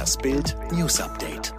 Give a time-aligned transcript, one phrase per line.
[0.00, 1.52] Das Bild News Update.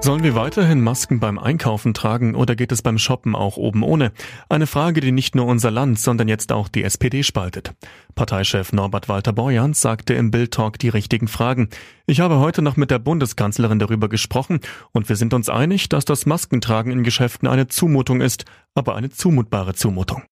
[0.00, 4.12] Sollen wir weiterhin Masken beim Einkaufen tragen oder geht es beim Shoppen auch oben ohne?
[4.48, 7.74] Eine Frage, die nicht nur unser Land, sondern jetzt auch die SPD spaltet.
[8.14, 11.68] Parteichef Norbert Walter Borjans sagte im Bild Talk die richtigen Fragen.
[12.06, 14.60] Ich habe heute noch mit der Bundeskanzlerin darüber gesprochen
[14.92, 18.44] und wir sind uns einig, dass das Maskentragen in Geschäften eine Zumutung ist,
[18.76, 20.22] aber eine zumutbare Zumutung.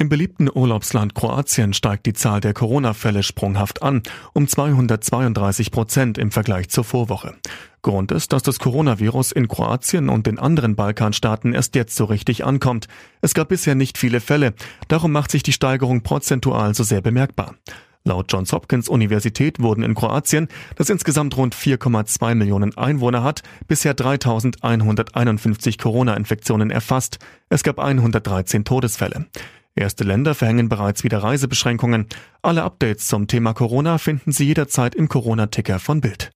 [0.00, 4.02] Im beliebten Urlaubsland Kroatien steigt die Zahl der Corona-Fälle sprunghaft an,
[4.32, 7.34] um 232 Prozent im Vergleich zur Vorwoche.
[7.82, 12.46] Grund ist, dass das Coronavirus in Kroatien und den anderen Balkanstaaten erst jetzt so richtig
[12.46, 12.88] ankommt.
[13.20, 14.54] Es gab bisher nicht viele Fälle,
[14.88, 17.56] darum macht sich die Steigerung prozentual so sehr bemerkbar.
[18.02, 23.92] Laut Johns Hopkins Universität wurden in Kroatien, das insgesamt rund 4,2 Millionen Einwohner hat, bisher
[23.92, 27.18] 3151 Corona-Infektionen erfasst.
[27.50, 29.26] Es gab 113 Todesfälle.
[29.74, 32.06] Erste Länder verhängen bereits wieder Reisebeschränkungen.
[32.42, 36.30] Alle Updates zum Thema Corona finden Sie jederzeit im Corona-Ticker von Bild.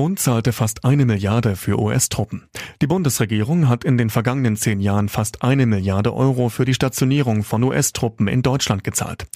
[0.00, 2.48] Bund zahlte fast eine Milliarde für US-Truppen.
[2.80, 7.42] Die Bundesregierung hat in den vergangenen zehn Jahren fast eine Milliarde Euro für die Stationierung
[7.42, 9.26] von US-Truppen in Deutschland gezahlt.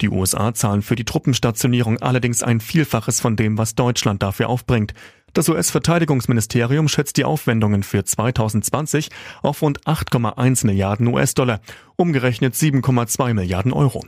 [0.00, 4.94] Die USA zahlen für die Truppenstationierung allerdings ein Vielfaches von dem, was Deutschland dafür aufbringt.
[5.34, 9.08] Das US-Verteidigungsministerium schätzt die Aufwendungen für 2020
[9.42, 11.60] auf rund 8,1 Milliarden US-Dollar,
[11.96, 14.04] umgerechnet 7,2 Milliarden Euro.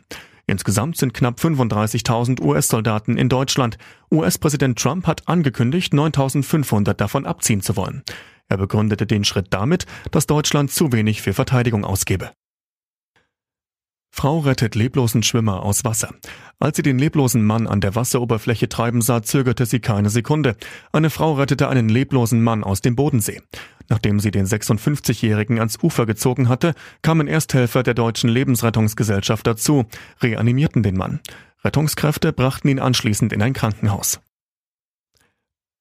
[0.47, 3.77] Insgesamt sind knapp 35.000 US-Soldaten in Deutschland.
[4.13, 8.05] US-Präsident Trump hat angekündigt, 9.500 davon abziehen zu wollen.
[8.49, 12.31] Er begründete den Schritt damit, dass Deutschland zu wenig für Verteidigung ausgebe.
[14.17, 16.15] Frau rettet leblosen Schwimmer aus Wasser.
[16.59, 20.57] Als sie den leblosen Mann an der Wasseroberfläche treiben sah, zögerte sie keine Sekunde.
[20.91, 23.43] Eine Frau rettete einen leblosen Mann aus dem Bodensee.
[23.91, 26.73] Nachdem sie den 56-Jährigen ans Ufer gezogen hatte,
[27.03, 29.85] kamen Ersthelfer der Deutschen Lebensrettungsgesellschaft dazu,
[30.23, 31.21] reanimierten den Mann.
[31.63, 34.21] Rettungskräfte brachten ihn anschließend in ein Krankenhaus.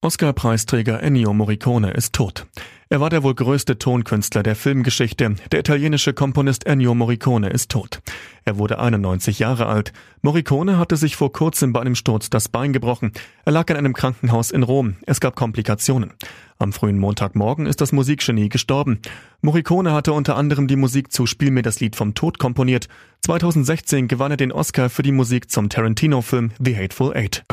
[0.02, 2.48] Oscar-Preisträger Ennio Morricone ist tot.
[2.88, 5.36] Er war der wohl größte Tonkünstler der Filmgeschichte.
[5.52, 8.02] Der italienische Komponist Ennio Morricone ist tot.
[8.44, 9.92] Er wurde 91 Jahre alt.
[10.22, 13.12] Morricone hatte sich vor kurzem bei einem Sturz das Bein gebrochen.
[13.44, 14.98] Er lag in einem Krankenhaus in Rom.
[15.08, 16.14] Es gab Komplikationen.
[16.60, 19.00] Am frühen Montagmorgen ist das Musikgenie gestorben.
[19.42, 22.88] Morricone hatte unter anderem die Musik zu Spiel mir das Lied vom Tod komponiert.
[23.22, 27.44] 2016 gewann er den Oscar für die Musik zum Tarantino-Film The Hateful Eight.